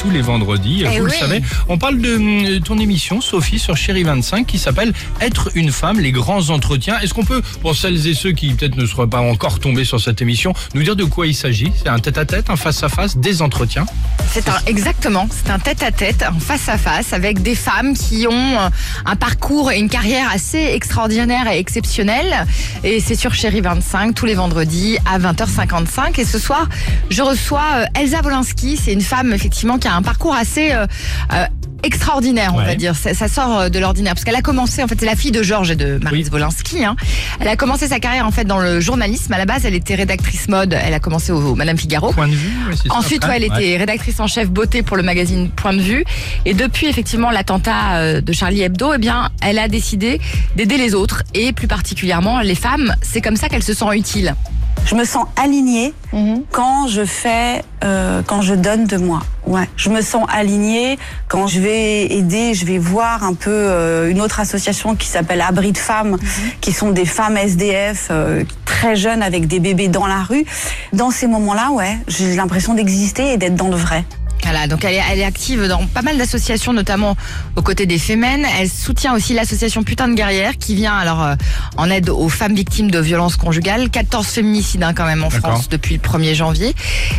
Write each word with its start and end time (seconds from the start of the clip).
tous 0.00 0.10
les 0.10 0.22
vendredis, 0.22 0.84
Eh 0.90 0.98
vous 0.98 1.04
le 1.04 1.12
savez, 1.12 1.42
on 1.68 1.76
parle 1.76 2.00
de 2.00 2.14
hum, 2.16 2.60
ton 2.60 2.78
émission, 2.78 3.20
Sophie, 3.20 3.58
sur 3.58 3.76
Chéri 3.76 4.02
25, 4.02 4.46
qui 4.46 4.58
s'appelle 4.58 4.94
Être 5.20 5.50
une 5.54 5.70
femme, 5.70 6.00
les 6.00 6.10
grands 6.10 6.48
entretiens. 6.48 6.98
Est-ce 7.00 7.12
qu'on 7.12 7.26
peut, 7.26 7.42
pour 7.60 7.76
celles 7.76 8.06
et 8.06 8.14
ceux 8.14 8.32
qui 8.32 8.54
peut-être 8.54 8.76
ne 8.76 8.86
seraient 8.86 9.08
pas 9.08 9.20
encore 9.20 9.58
tombés 9.58 9.84
sur 9.84 10.00
cette 10.00 10.22
émission, 10.22 10.54
nous 10.74 10.82
dire 10.82 10.96
de 10.96 11.04
quoi 11.04 11.26
il 11.26 11.34
s'agit? 11.34 11.70
C'est 11.76 11.90
un 11.90 11.98
tête-à-tête, 11.98 12.48
un 12.48 12.56
face-à-face, 12.56 13.18
des 13.18 13.42
entretiens? 13.42 13.84
C'est 14.32 14.48
un, 14.48 14.56
exactement, 14.64 15.28
c'est 15.30 15.50
un 15.50 15.58
tête-à-tête, 15.58 16.22
un 16.22 16.38
face-à-face 16.38 17.12
avec 17.12 17.42
des 17.42 17.54
femmes 17.54 17.94
qui 17.94 18.26
ont 18.26 18.32
euh, 18.32 18.70
un 19.04 19.16
parcours 19.16 19.70
et 19.70 19.78
une 19.78 19.90
carrière 19.90 20.30
assez 20.32 20.70
extraordinaire 20.72 21.46
et 21.50 21.58
exceptionnelle. 21.58 22.46
Et 22.84 23.00
c'est 23.00 23.16
sur 23.16 23.34
Chéri 23.34 23.60
25 23.60 24.14
tous 24.14 24.24
les 24.24 24.34
vendredis 24.34 24.96
à 25.04 25.18
20h55. 25.18 26.18
Et 26.18 26.24
ce 26.24 26.38
soir, 26.38 26.68
je 27.10 27.20
reçois 27.20 27.64
euh, 27.74 28.00
Elsa 28.00 28.22
Wolinski. 28.22 28.78
C'est 28.78 28.94
une 28.94 29.02
femme 29.02 29.34
effectivement 29.34 29.78
qui 29.78 29.88
a 29.88 29.89
un 29.94 30.02
parcours 30.02 30.34
assez 30.34 30.72
euh, 30.72 30.86
euh, 31.32 31.44
extraordinaire, 31.82 32.52
on 32.54 32.58
Ouais. 32.58 32.64
va 32.66 32.74
dire. 32.74 32.94
Ça, 32.94 33.14
ça 33.14 33.26
sort 33.28 33.58
euh, 33.58 33.68
de 33.68 33.78
l'ordinaire 33.78 34.14
parce 34.14 34.24
qu'elle 34.24 34.34
a 34.36 34.42
commencé. 34.42 34.82
En 34.82 34.88
fait, 34.88 34.96
c'est 35.00 35.06
la 35.06 35.16
fille 35.16 35.30
de 35.30 35.42
Georges 35.42 35.70
et 35.70 35.76
de 35.76 35.98
Marise 36.02 36.26
Oui. 36.28 36.34
Wolinski. 36.34 36.84
hein. 36.84 36.96
Elle 37.40 37.48
a 37.48 37.56
commencé 37.56 37.88
sa 37.88 37.98
carrière 38.00 38.26
en 38.26 38.30
fait 38.30 38.44
dans 38.44 38.58
le 38.58 38.80
journalisme. 38.80 39.32
À 39.32 39.38
la 39.38 39.46
base, 39.46 39.64
elle 39.64 39.74
était 39.74 39.94
rédactrice 39.94 40.48
mode. 40.48 40.72
Elle 40.80 40.92
a 40.94 41.00
commencé 41.00 41.32
au, 41.32 41.40
au 41.40 41.54
Madame 41.54 41.78
Figaro. 41.78 42.12
Point 42.12 42.28
de 42.28 42.34
vue 42.34 42.50
Ensuite, 42.90 43.24
ouais, 43.26 43.36
elle 43.36 43.44
était 43.44 43.76
rédactrice 43.78 44.20
en 44.20 44.26
chef 44.26 44.50
beauté 44.50 44.82
pour 44.82 44.96
le 44.96 45.02
magazine 45.02 45.50
Point 45.50 45.72
de 45.74 45.80
vue. 45.80 46.04
Et 46.44 46.54
depuis 46.54 46.86
effectivement 46.86 47.30
l'attentat 47.30 48.20
de 48.20 48.32
Charlie 48.32 48.62
Hebdo, 48.62 48.92
eh 48.94 48.98
bien, 48.98 49.30
elle 49.42 49.58
a 49.58 49.68
décidé 49.68 50.20
d'aider 50.56 50.76
les 50.76 50.94
autres 50.94 51.22
et 51.34 51.52
plus 51.52 51.66
particulièrement 51.68 52.40
les 52.40 52.54
femmes. 52.54 52.94
C'est 53.02 53.20
comme 53.20 53.36
ça 53.36 53.48
qu'elle 53.48 53.62
se 53.62 53.72
sent 53.74 53.86
utile. 53.94 54.34
Je 54.84 54.94
me 54.96 55.04
sens 55.04 55.26
alignée 55.36 55.94
quand 56.50 56.88
je 56.88 57.04
fais, 57.04 57.62
euh, 57.84 58.22
quand 58.26 58.42
je 58.42 58.54
donne 58.54 58.86
de 58.86 58.96
moi. 58.96 59.20
Ouais, 59.46 59.68
je 59.76 59.88
me 59.88 60.00
sens 60.00 60.24
alignée 60.32 60.98
quand 61.28 61.46
je 61.46 61.60
vais 61.60 62.06
aider, 62.12 62.54
je 62.54 62.66
vais 62.66 62.78
voir 62.78 63.22
un 63.22 63.34
peu 63.34 63.50
euh, 63.50 64.10
une 64.10 64.20
autre 64.20 64.40
association 64.40 64.96
qui 64.96 65.06
s'appelle 65.06 65.40
Abri 65.40 65.72
de 65.72 65.78
femmes, 65.78 66.16
qui 66.60 66.72
sont 66.72 66.90
des 66.90 67.04
femmes 67.06 67.36
SDF 67.36 68.08
euh, 68.10 68.42
très 68.64 68.96
jeunes 68.96 69.22
avec 69.22 69.46
des 69.46 69.60
bébés 69.60 69.88
dans 69.88 70.06
la 70.06 70.22
rue. 70.22 70.44
Dans 70.92 71.10
ces 71.10 71.28
moments-là, 71.28 71.70
ouais, 71.70 71.98
j'ai 72.08 72.34
l'impression 72.34 72.74
d'exister 72.74 73.32
et 73.32 73.36
d'être 73.36 73.56
dans 73.56 73.68
le 73.68 73.76
vrai. 73.76 74.04
Voilà, 74.50 74.66
donc 74.66 74.84
elle 74.84 74.94
est, 74.94 75.02
elle 75.12 75.20
est 75.20 75.24
active 75.24 75.68
dans 75.68 75.86
pas 75.86 76.02
mal 76.02 76.18
d'associations, 76.18 76.72
notamment 76.72 77.16
aux 77.54 77.62
côtés 77.62 77.86
des 77.86 78.00
Femmes. 78.00 78.44
Elle 78.58 78.68
soutient 78.68 79.14
aussi 79.14 79.32
l'association 79.32 79.84
Putain 79.84 80.08
de 80.08 80.14
Guerrière, 80.14 80.58
qui 80.58 80.74
vient 80.74 80.96
alors 80.96 81.22
euh, 81.22 81.34
en 81.76 81.88
aide 81.88 82.08
aux 82.08 82.28
femmes 82.28 82.56
victimes 82.56 82.90
de 82.90 82.98
violences 82.98 83.36
conjugales. 83.36 83.90
14 83.90 84.26
féminicides 84.26 84.82
hein, 84.82 84.92
quand 84.92 85.04
même 85.04 85.22
en. 85.22 85.30
France 85.30 85.68
depuis 85.68 85.94
le 85.94 86.00
1er 86.00 86.34
janvier. 86.34 86.74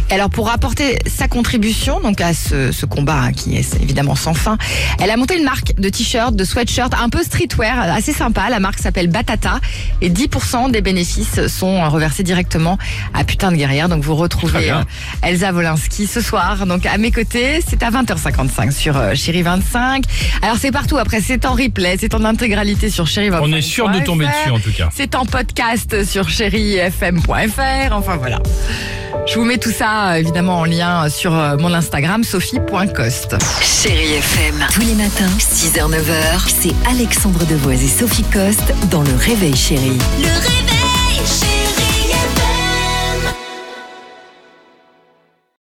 Et 0.09 0.13
alors 0.13 0.29
pour 0.29 0.49
apporter 0.49 0.99
sa 1.07 1.29
contribution 1.29 2.01
donc 2.01 2.19
à 2.19 2.33
ce, 2.33 2.73
ce 2.73 2.85
combat 2.85 3.15
hein, 3.15 3.31
qui 3.31 3.55
est 3.55 3.81
évidemment 3.81 4.15
sans 4.15 4.33
fin, 4.33 4.57
elle 4.99 5.09
a 5.09 5.15
monté 5.15 5.37
une 5.37 5.45
marque 5.45 5.75
de 5.79 5.87
t-shirts, 5.87 6.35
de 6.35 6.43
sweatshirts, 6.43 6.93
un 7.01 7.07
peu 7.07 7.23
streetwear, 7.23 7.79
assez 7.79 8.11
sympa. 8.11 8.49
La 8.49 8.59
marque 8.59 8.79
s'appelle 8.79 9.07
Batata 9.07 9.61
et 10.01 10.09
10% 10.09 10.69
des 10.69 10.81
bénéfices 10.81 11.47
sont 11.47 11.89
reversés 11.89 12.23
directement 12.23 12.77
à 13.13 13.23
Putain 13.23 13.53
de 13.53 13.55
Guerrière. 13.55 13.87
Donc 13.87 14.03
vous 14.03 14.15
retrouvez 14.15 14.71
euh, 14.71 14.83
Elsa 15.23 15.53
Wolinski 15.53 16.07
ce 16.07 16.19
soir. 16.19 16.67
Donc 16.67 16.85
à 16.85 16.97
mes 16.97 17.11
côtés, 17.11 17.20
c'est 17.31 17.83
à 17.83 17.91
20h55 17.91 18.71
sur 18.71 18.97
euh, 18.97 19.13
Chéri 19.15 19.41
25. 19.41 20.03
Alors 20.41 20.57
c'est 20.57 20.71
partout 20.71 20.97
après, 20.97 21.21
c'est 21.21 21.45
en 21.45 21.53
replay, 21.53 21.97
c'est 21.99 22.13
en 22.13 22.23
intégralité 22.25 22.89
sur 22.89 23.07
Chéri 23.07 23.29
25. 23.29 23.45
On 23.45 23.53
est 23.53 23.61
sûr 23.61 23.89
de 23.89 23.99
tomber 23.99 24.25
dessus 24.25 24.51
en 24.51 24.59
tout 24.59 24.71
cas. 24.71 24.89
C'est 24.93 25.15
en 25.15 25.25
podcast 25.25 26.03
sur 26.03 26.29
chérifm.fr. 26.29 27.93
Enfin 27.93 28.17
voilà. 28.17 28.39
Je 29.27 29.35
vous 29.35 29.45
mets 29.45 29.57
tout 29.57 29.71
ça 29.71 30.19
évidemment 30.19 30.59
en 30.59 30.65
lien 30.65 31.09
sur 31.09 31.35
euh, 31.35 31.57
mon 31.57 31.73
Instagram 31.73 32.23
sophie.coste. 32.23 33.35
Chérie 33.61 34.13
FM. 34.13 34.65
Tous 34.73 34.81
les 34.81 34.95
matins, 34.95 35.29
6h-9h, 35.37 36.47
c'est 36.47 36.73
Alexandre 36.89 37.45
Devoise 37.45 37.83
et 37.83 37.87
Sophie 37.87 38.23
Coste 38.23 38.73
dans 38.89 39.03
Le 39.03 39.13
Réveil 39.15 39.55
Chérie. 39.55 39.97
Le 40.19 40.27
réveil. 40.27 40.30